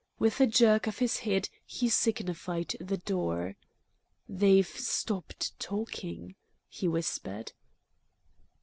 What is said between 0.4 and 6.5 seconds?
a jerk of his head he signified the door. "They've stopped talking,"